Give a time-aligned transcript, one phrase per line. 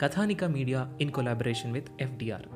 [0.00, 2.46] Kathanika media in collaboration with FDR.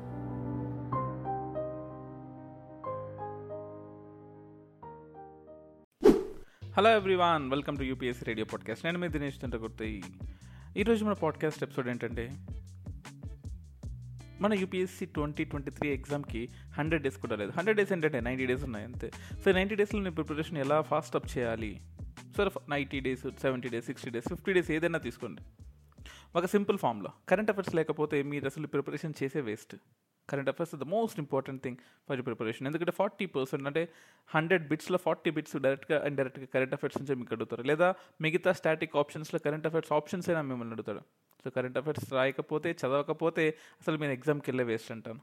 [6.71, 10.03] Hello everyone welcome to UPSC radio podcast నేను మీ దినేష్ గుర్తి
[10.77, 12.31] ఈరోజు మన podcast episode ఏంటంటే
[14.41, 17.51] మన యూపీఎస్సీ ట్వంటీ ట్వంటీ త్రీ ఎగ్జామ్కి హండ్రెడ్ డేస్ కూడా లేదు.
[17.57, 19.11] హండ్రెడ్ డేస్ ఏంటంటే నైంటీ డేస్ ఉన్నాయి అంతే.
[19.45, 21.81] సో నైంటీ డేస్లో నేను ప్రిపరేషన్ ఎలా ఫాస్ట్ అప్ చేయాలి?
[22.37, 25.64] సరే ninety days seventy days sixty days fifty days ఏదైనా తీసుకోండి.
[26.35, 27.09] ఒక సింపుల్ ఫామ్లో.
[27.29, 29.75] కరెంట్ అఫైర్స్ లేకపోతే మీరు అసలు ప్రిపరేషన్ చేసే waste
[30.29, 31.77] current affairs the most important thing
[32.09, 33.89] for preparation ఎందుకంటే ఫార్టీ పర్సెంట్ అంటే
[34.35, 37.61] హండ్రెడ్ బిట్స్లో ఫార్టీ బిట్స్ డైరెక్ట్గా అండ్ డైరెక్ట్గా కరెంట్ అఫైర్స్ నుంచి మీకు అడుగుతారు.
[37.61, 40.99] లేదా మిగతా స్టాటిక్ ఆప్షన్స్లో కరెంట్ అఫైర్స్ ఆప్షన్స్ అయినా మిమ్మల్ని అడుగుతారు
[41.43, 43.45] సో కరెంట్ అఫైర్స్ రాయకపోతే చదవకపోతే
[43.81, 45.21] అసలు మీరు ఎగ్జామ్కి వెళ్ళే వేస్ట్ అంటాను.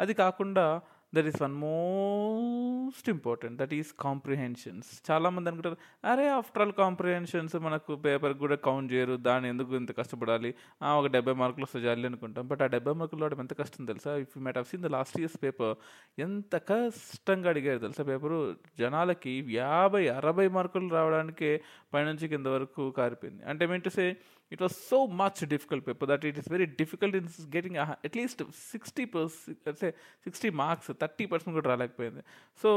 [0.00, 0.80] అది కాకుండా
[1.14, 7.96] that is one most important that is comprehensions చాలామంది అనుకుంటారు అరే ఆఫ్టర్ ఆల్ కాంప్రిహెన్షన్స్ మనకు
[7.96, 9.16] పేపర్ కూడా కౌంట్ చేయరు.
[9.16, 10.54] దాన్ని ఎందుకు ఇంత కష్టపడాలి?
[10.82, 12.48] ఆ, ఒక డెబ్బై మార్కులు వస్తే అనుకుంటాం.
[12.48, 14.16] బట్ ఆ డెబ్బై మార్కులు రావడం ఎంత కష్టం తెలుసా?
[14.16, 15.76] If you met have seen the last years paper
[16.20, 21.62] ఎంత కష్టంగా అడిగారు తెలుసా పేపరు జనాలకి యాభై అరవై మార్కులు రావడానికే
[21.94, 23.44] పైనుంచి కింద వరకు కారిపోయింది.
[23.44, 24.16] అంటే
[24.54, 27.76] it was so much difficult paper that it is very difficult in getting
[28.08, 29.84] at least sixty percent
[30.24, 32.22] sixty marks thirty percent కూడా రాలేకపోయింది.
[32.62, 32.70] సో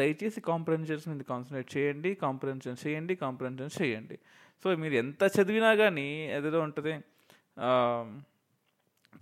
[0.00, 4.18] దయచేసి కాంప్రహెన్షన్స్ మీద కాన్సన్ట్రేట్ చేయండి కాంప్రహెన్షన్ చేయండి కాంప్రహెన్షన్ చేయండి.
[4.62, 6.94] సో మీరు ఎంత చదివినా కానీ ఏదో ఉంటుంది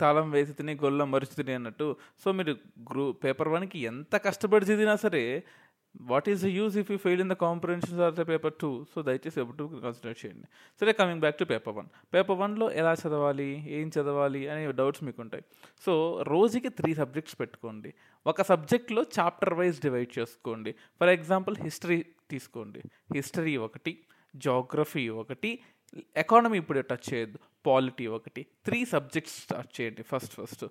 [0.01, 1.87] తాళం వేసి తిని గొల్లం మరిచి తిని అన్నట్టు.
[2.23, 2.53] సో మీరు
[2.91, 5.23] గ్రూ పేపర్ వన్కి ఎంత కష్టపడి చదివినా సరే
[6.01, 9.03] what is the use if you fail in the comprehensions or the paper two so
[9.03, 10.47] దయచేసి పేపర్ టూ కన్సిడర్ చేయండి.
[10.81, 13.65] సరే coming back to paper one paper వన్లో ఎలా చదవాలి?
[13.69, 14.49] ఏం చదవాలి?
[14.49, 15.45] అనే డౌట్స్ మీకు ఉంటాయి
[15.87, 17.95] సో రోజుకి త్రీ సబ్జెక్ట్స్ పెట్టుకోండి.
[18.27, 20.73] ఒక సబ్జెక్ట్లో చాప్టర్ వైజ్ డివైడ్ చేసుకోండి.
[20.73, 22.83] ఫర్ ఎగ్జాంపుల్ హిస్టరీ తీసుకోండి.
[23.15, 23.99] హిస్టరీ ఒకటి
[24.37, 25.59] జాగ్రఫీ ఒకటి
[26.17, 27.39] ఎకానమీ ఇప్పుడు టచ్ చేయొద్దు.
[27.67, 28.47] పాలిటీ ఒకటి.
[28.65, 30.65] త్రీ సబ్జెక్ట్స్ స్టార్ట్ చేయండి first first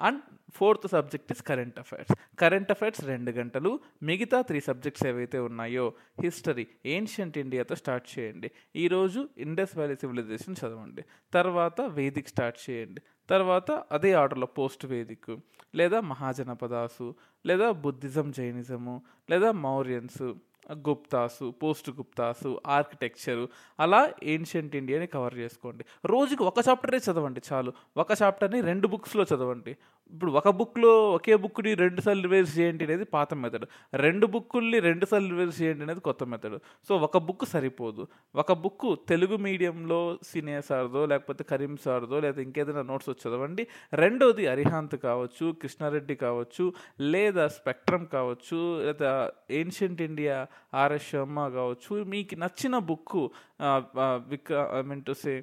[0.00, 0.20] and
[0.54, 2.36] fourth subject is current affairs.
[2.38, 5.92] Current affairs రెండు గంటలు మిగతా త్రీ సబ్జెక్ట్స్ ఏవైతే ఉన్నాయో
[6.22, 8.50] హిస్టరీ ఏన్షియంట్ ఇండియాతో స్టార్ట్ చేయండి.
[8.76, 11.04] ఈరోజు ఇండస్ వ్యాలీ సివిలైజేషన్ చదవండి.
[11.32, 13.02] తర్వాత వేదిక్ స్టార్ట్ చేయండి.
[13.30, 15.36] తర్వాత అదే ఆర్డర్లో పోస్ట్ వేదిక్
[15.74, 17.14] లేదా మహాజనపదాసు
[17.46, 20.34] లేదా బుద్ధిజం జైనిజము లేదా మౌర్యన్స్
[20.72, 23.48] గుప్తాసు పోస్ట్ గుప్తాసు ఆర్కిటెక్చరు
[23.80, 25.84] అలా ఏన్షియంట్ ఇండియాని కవర్ చేసుకోండి.
[26.06, 27.72] రోజుకి ఒక చాప్టరే చదవండి చాలు.
[27.96, 29.76] ఒక చాప్టర్ని రెండు బుక్స్లో చదవండి.
[30.12, 33.64] ఇప్పుడు ఒక బుక్లో ఒకే బుక్ని రెండు సార్లు రివైజ్ చేయండి అనేది పాత మెథడ్.
[33.94, 36.58] రెండు బుక్కుల్ని రెండు సార్లు రివైజ్ చేయండి అనేది కొత్త మెథడ్.
[36.88, 38.08] సో ఒక బుక్ సరిపోదు.
[38.34, 43.66] ఒక బుక్ తెలుగు మీడియంలో సీనియర్ సార్దో లేకపోతే కరీం సార్దో లేదా ఇంకేదైనా నోట్స్ వచ్చి చదవండి.
[43.94, 50.46] రెండోది అరిహాంత్ కావచ్చు కృష్ణారెడ్డి కావచ్చు లేదా స్పెక్ట్రమ్ కావచ్చు లేదా ఏన్షియంట్ ఇండియా
[50.82, 53.16] ఆర్ఎస్ శర్మ కావచ్చు మీకు నచ్చిన book
[54.32, 55.34] which I mean to say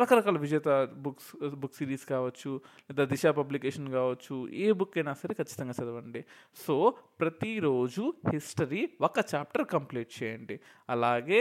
[0.00, 0.68] రకరకాల విజేత
[1.04, 1.28] బుక్స్
[1.60, 2.50] బుక్ సిరీస్ కావచ్చు
[2.88, 4.34] లేదా దిశ పబ్లికేషన్ కావచ్చు
[4.64, 6.20] ఏ బుక్ అయినా సరే ఖచ్చితంగా చదవండి.
[6.66, 6.74] సో
[7.20, 10.56] ప్రతిరోజు హిస్టరీ ఒక చాప్టర్ కంప్లీట్ చేయండి.
[10.94, 11.40] అలాగే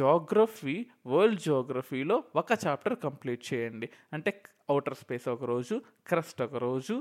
[0.00, 3.88] జాగ్రఫీ వరల్డ్ జాగ్రఫీలో ఒక చాప్టర్ కంప్లీట్ చేయండి.
[4.12, 5.76] అంటే అవుటర్ స్పేస్ ఒక రోజు
[6.06, 6.96] క్రస్ట్ ఒక రోజు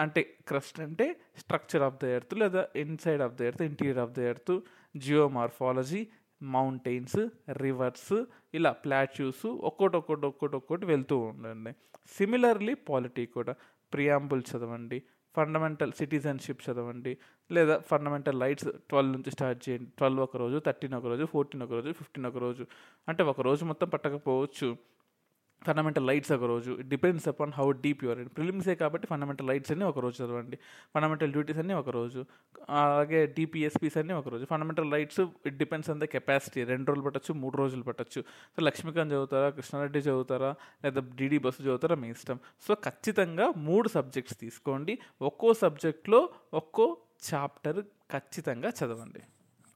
[0.00, 4.18] అంటే క్రస్ట్ అంటే స్ట్రక్చర్ ఆఫ్ ద ఎర్త్ లేదా inside of the earth interior of the
[4.18, 4.60] earth
[4.96, 6.06] geomorphology
[6.42, 8.24] mountains rivers
[8.54, 11.72] ఇలా ప్లాట్యూస్ ఒక్కోటి ఒక్కోటి ఒక్కోటి ఒక్కోటి వెళ్తూ ఉండండి.
[12.06, 13.54] సిమిలర్లీ పాలిటీ కూడా.
[13.92, 15.02] ప్రియాంబుల్ చదవండి.
[15.36, 17.18] ఫండమెంటల్ సిటిజన్షిప్ చదవండి.
[17.52, 19.90] లేదా ఫండమెంటల్ రైట్స్ ట్వెల్వ్ నుంచి స్టార్ట్ చేయండి.
[19.98, 22.66] ట్వెల్వ్ ఒక రోజు థర్టీన్ ఒక రోజు ఫోర్టీన్ ఒక రోజు ఫిఫ్టీన్ ఒక రోజు.
[23.08, 24.76] అంటే ఒక రోజు మొత్తం పట్టకపోవచ్చు.
[25.66, 26.70] ఫండమెంటల్ లైట్స్ ఒక రోజు.
[26.70, 30.58] It depends upon how deep your ప్రిలిమ్సే కాబట్టి ఫండమెంటల్ లైట్స్ అన్ని ఒక రోజు చదవండి.
[30.94, 32.24] ఫండమెంటల్ డ్యూటీస్ అన్ని ఒక రోజు.
[32.70, 34.44] అలాగే డిపిఎస్పీస్ అన్ని ఒక రోజు.
[34.44, 38.22] Fundamental rights it depends on the capacity రెండు రోజులు పట్టచ్చు మూడు రోజులు పట్టచ్చు.
[38.56, 42.38] సో లక్ష్మీకాంత్ చదువుతారా కృష్ణారెడ్డి చదువుతారా లేదా డిడి బస్సు చదువుతారా మీ ఇష్టం.
[42.68, 44.98] సో ఖచ్చితంగా మూడు సబ్జెక్ట్స్ తీసుకోండి.
[45.22, 46.96] ఒక్కో సబ్జెక్ట్లో ఒక్కో
[47.34, 49.20] చాప్టర్ ఖచ్చితంగా చదవండి.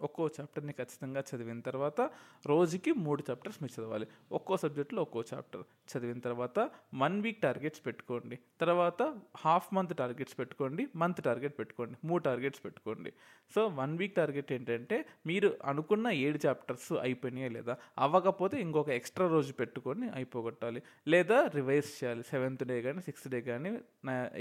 [0.02, 2.00] ఒక్కో చాప్టర్ని ఖచ్చితంగా చదివిన తర్వాత
[2.46, 4.06] రోజుకి మూడు చాప్టర్స్ మీరు చదవాలి.
[4.32, 5.64] ఒక్కో సబ్జెక్ట్లో ఒక్కో చాప్టర్.
[5.92, 6.58] చదివిన తర్వాత
[6.94, 8.38] వన్ వీక్ టార్గెట్స్ పెట్టుకోండి.
[8.60, 9.02] తర్వాత
[9.36, 10.86] హాఫ్ మంత్ టార్గెట్స్ పెట్టుకోండి.
[10.96, 11.96] మంత్ టార్గెట్ పెట్టుకోండి.
[12.04, 13.12] మూడు టార్గెట్స్ పెట్టుకోండి.
[13.54, 17.76] సో వన్ వీక్ టార్గెట్ ఏంటంటే మీరు అనుకున్న ఏడు చాప్టర్స్ అయిపోయినాయా లేదా?
[17.98, 20.82] అవ్వకపోతే ఇంకొక ఎక్స్ట్రా రోజు పెట్టుకొని అయిపోగొట్టాలి.
[21.08, 22.22] లేదా రివైజ్ చేయాలి.
[22.22, 23.70] సెవెంత్ డే కానీ సిక్స్త్ డే కానీ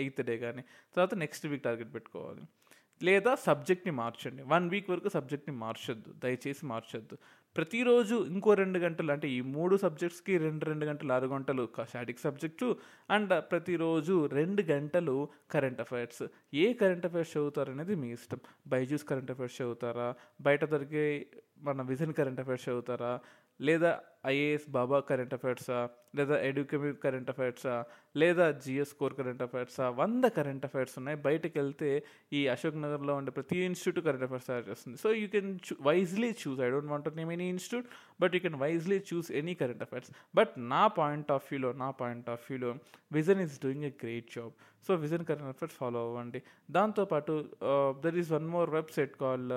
[0.01, 0.61] ఎయిత్ డే కానీ
[0.95, 2.43] తర్వాత నెక్స్ట్ వీక్ టార్గెట్ పెట్టుకోవాలి.
[3.03, 4.43] లేదా సబ్జెక్ట్ని మార్చండి.
[4.43, 6.13] వన్ వీక్ వరకు సబ్జెక్ట్ని మార్చొద్దు.
[6.23, 7.17] దయచేసి మార్చొద్దు.
[7.57, 12.77] ప్రతిరోజు ఇంకో రెండు గంటలు అంటే ఈ మూడు సబ్జెక్ట్స్కి రెండు రెండు గంటలు ఆరు గంటలు స్టాటిక్ సబ్జెక్టు
[13.09, 16.27] అండ్ ప్రతిరోజు రెండు గంటలు కరెంట్ అఫైర్స్.
[16.53, 18.39] ఏ కరెంట్ అఫైర్స్ చదువుతారు అనేది మీ ఇష్టం.
[18.67, 20.15] బైజూస్ కరెంట్ అఫైర్స్ చదువుతారా?
[20.41, 21.27] బయట దొరికే
[21.61, 23.19] మన విజన్ కరెంట్ అఫైర్స్ చదువుతారా?
[23.67, 23.91] లేదా
[24.31, 25.77] ఐఏఎస్ బాబా కరెంట్ అఫైర్సా
[26.17, 27.75] లేదా ఎడ్యుకేమిక్ కరెంట్ అఫైర్సా
[28.21, 31.17] లేదా జిఎస్ కోర్ కరెంట్ అఫైర్సా వంద కరెంట్ అఫైర్స్ ఉన్నాయి.
[31.27, 31.89] బయటకు వెళ్తే
[32.37, 34.97] ఈ అశోక్ నగర్లో ఉండే ప్రతి ఇన్స్టిట్యూట్ కరెంట్ అఫైర్స్ తయారు చేస్తుంది.
[35.03, 35.51] So you can
[35.89, 37.87] wisely choose I don't want name any institute
[38.23, 42.29] but you can wisely choose any current affairs but నా పాయింట్ ఆఫ్ వ్యూలో నా పాయింట్
[42.35, 42.71] ఆఫ్ వ్యూలో
[43.19, 44.53] Vision is doing a great job
[44.87, 46.41] so Vision current affairs follow అవ్వండి.
[46.77, 47.33] దాంతోపాటు
[48.03, 49.49] there is one more website call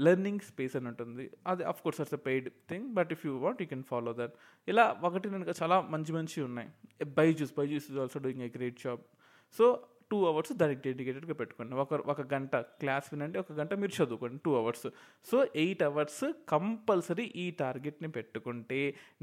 [0.00, 1.30] Learning Space అని ఉంటుంది.
[1.46, 4.32] అది of course it's a paid thing but if you want you can follow that
[4.68, 6.68] ఇలా ఒకటి నేను చాలా మంచి మంచి ఉన్నాయి.
[7.04, 9.00] Byju's Byju's is also doing a great job
[9.58, 11.74] so two hours దానికి డెడికేటెడ్గా పెట్టుకోండి.
[11.74, 14.86] ఒక ఒక గంట క్లాస్ వినండి ఒక గంట మీరు చదువుకోండి two hours
[15.30, 18.80] so eight hours compulsory ఈ టార్గెట్ని పెట్టుకుంటే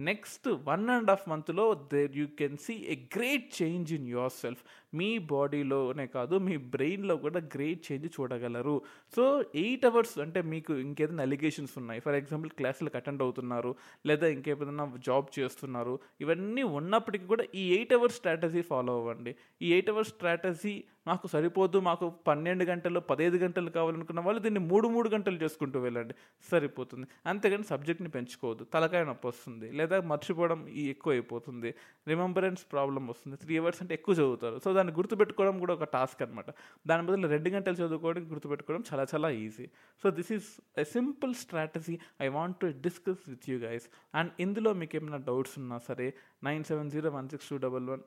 [0.09, 4.63] నెక్స్ట్ వన్ అండ్ హాఫ్ మంత్లో there you can see a great change in your self
[4.99, 8.75] మీ బాడీలోనే కాదు మీ బ్రెయిన్లో కూడా గ్రేట్ చేంజ్ చూడగలరు.
[9.15, 9.23] సో
[9.63, 11.99] ఎయిట్ అవర్స్ అంటే మీకు ఇంకేదైనా అలిగేషన్స్ ఉన్నాయి.
[11.99, 13.71] ఫర్ ఎగ్జాంపుల్ క్లాసులకు అటెండ్ అవుతున్నారు
[14.05, 15.95] లేదా ఇంకేదైనా జాబ్ చేస్తున్నారు.
[16.21, 19.33] ఇవన్నీ ఉన్నప్పటికీ కూడా ఈ ఎయిట్ అవర్స్ స్ట్రాటజీ ఫాలో అవ్వండి.
[19.61, 20.72] ఈ ఎయిట్ అవర్స్ స్ట్రాటజీ
[21.07, 26.13] మాకు సరిపోదు మాకు పన్నెండు గంటలు పదహైదు గంటలు కావాలనుకున్న వాళ్ళు దీన్ని మూడు మూడు గంటలు చేసుకుంటూ వెళ్ళండి.
[26.51, 27.07] సరిపోతుంది.
[27.25, 28.63] అంతేగాని సబ్జెక్ట్ని పెంచుకోవద్దు.
[28.73, 29.71] తలకాయ నొప్పి వస్తుంది.
[29.71, 31.73] లేదా మర్చిపోవడం ఈ ఎక్కువ అయిపోతుంది
[32.07, 33.37] రిమెంబరెన్స్ ప్రాబ్లం వస్తుంది.
[33.37, 34.59] త్రీ అవర్స్ అంటే ఎక్కువ చదువుతారు.
[34.63, 36.45] సో దాన్ని గుర్తుపెట్టుకోవడం కూడా ఒక టాస్క్ అనమాట
[36.87, 39.67] దాని బదులు రెండు గంటలు చదువుకోవడం గుర్తుపెట్టుకోవడం చాలా చాలా easy.
[40.03, 43.87] So this is a simple strategy I want to discuss with you guys.
[44.15, 48.03] And ఇందులో మీకు ఏమైనా డౌట్స్ ఉన్నా సరే nine seven zero one six two double one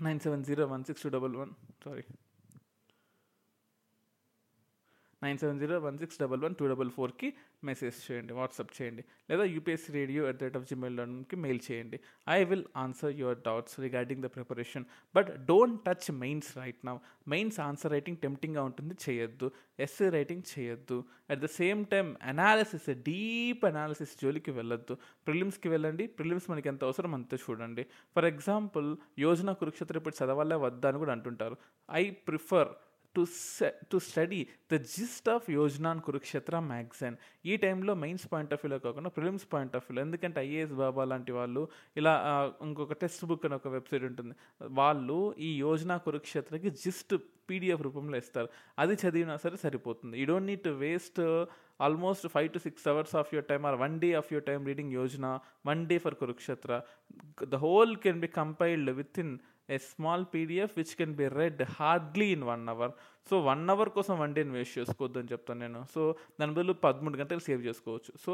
[0.00, 1.52] nine seven zero one six two double one
[1.84, 2.04] sorry
[5.22, 7.34] nine seven zero one six double one two double ఫోర్కి
[7.64, 12.00] message చేయండి WhatsApp చేయండి లేదా UPSC radio at the rate of Gmail డాట్కి mail చేయండి.
[12.28, 14.84] I will answer your doubts regarding the preparation
[15.14, 16.96] but don't touch mains right now.
[17.28, 19.50] Mains answer writing టెంప్టింగ్గా ఉంటుంది చేయొద్దు.
[19.78, 21.04] Essay writing చేయొద్దు.
[21.30, 24.96] At the same time analysis deep analysis జోలికి వెళ్ళొద్దు.
[25.26, 26.06] ప్రిలిమ్స్కి వెళ్ళండి.
[26.06, 27.86] Prelims మనకి ఎంత అవసరం అంతే చూడండి.
[28.16, 31.56] ఫర్ ఎగ్జాంపుల్ యోజన కురుక్షేత్ర ఇప్పుడు చదవాలే వద్దా అని కూడా అంటుంటారు.
[31.92, 32.68] I prefer
[33.14, 33.22] to
[33.90, 34.40] to study
[34.72, 39.74] the gist of యోజనాన్ Kurukshetra magazine ఈ టైంలో మెయిన్స్ పాయింట్ ఆఫ్ వ్యూలో కాకుండా ప్రిలిమ్స్ పాయింట్
[39.78, 41.62] ఆఫ్ వ్యూలో ఎందుకంటే ఐఏఎస్ బాబా లాంటి వాళ్ళు
[41.96, 42.14] ఇలా
[42.68, 44.34] ఇంకొక టెక్స్ట్ బుక్ అని ఒక వెబ్సైట్ ఉంటుంది.
[44.80, 47.14] వాళ్ళు ఈ యోజన కురుక్షేత్రకి జిస్ట్
[47.50, 48.48] పీడిఎఫ్ రూపంలో ఇస్తారు.
[48.78, 50.14] అది చదివినా సరే సరిపోతుంది.
[50.20, 51.20] You don't need to waste
[51.86, 54.92] almost five to six hours of your time or one day of your time reading
[54.92, 55.26] Yojana
[55.66, 56.72] one day for Kurukshetra
[57.54, 59.32] the whole can be compiled within
[59.74, 62.94] a small PDF which can be read hardly in one hour
[63.30, 65.80] so one hour కోసం one డేని waste చేసుకోవద్దు అని చెప్తాను నేను.
[65.94, 66.00] So
[66.38, 68.12] దాని బదులు పదమూడు గంటలు సేవ్ చేసుకోవచ్చు.
[68.24, 68.32] సో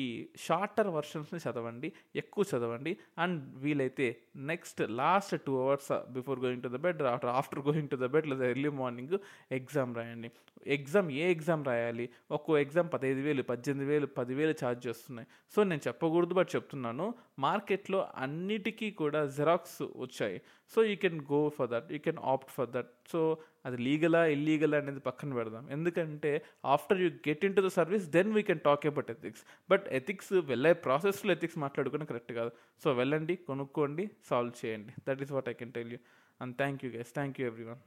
[0.00, 0.02] ఈ
[0.44, 1.88] షార్టర్ వర్షన్స్ని చదవండి
[2.22, 2.92] ఎక్కువ చదవండి.
[3.22, 4.06] అండ్ వీలైతే
[4.50, 8.28] next last two hours before going to the bed after after going to the bed
[8.32, 9.16] లేదా ఎర్లీ మార్నింగ్
[9.58, 10.30] ఎగ్జామ్ రాయండి.
[10.76, 12.06] ఎగ్జామ్ ఏ ఎగ్జామ్ రాయాలి?
[12.36, 17.06] ఒక్కో ఎగ్జామ్ పదహైదు వేలు పద్దెనిమిది వేలు పదివేలు ఛార్జ్ చేస్తున్నాయి సో నేను చెప్పకూడదు బట్ చెప్తున్నాను.
[17.44, 20.36] మార్కెట్లో అన్నిటికీ కూడా జెరాక్స్ వచ్చాయి.
[20.72, 23.20] So you can go for that you can opt for that so
[23.66, 25.64] అది లీగలా ఇల్లీగల్ అనేది పక్కన పెడదాం.
[25.76, 26.32] ఎందుకంటే
[26.74, 30.72] after you get into the service then we can talk about ethics but ethics వెళ్ళే
[30.86, 32.52] ప్రాసెస్లో ఎథిక్స్ మాట్లాడుకుని కరెక్ట్ కాదు.
[32.84, 34.94] సో వెళ్ళండి కొనుక్కోండి సాల్వ్ చేయండి.
[35.08, 36.00] That is what I can tell you
[36.40, 37.82] and thank you guys thank you everyone